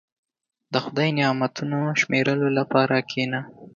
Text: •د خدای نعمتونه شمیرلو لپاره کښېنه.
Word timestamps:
•د 0.73 0.75
خدای 0.85 1.09
نعمتونه 1.17 1.77
شمیرلو 2.01 2.49
لپاره 2.59 2.95
کښېنه. 3.09 3.41